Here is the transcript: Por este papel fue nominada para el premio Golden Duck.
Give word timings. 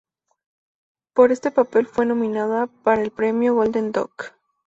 Por 1.13 1.31
este 1.31 1.51
papel 1.51 1.85
fue 1.85 2.07
nominada 2.07 2.65
para 2.65 3.03
el 3.03 3.11
premio 3.11 3.53
Golden 3.53 3.91
Duck. 3.91 4.33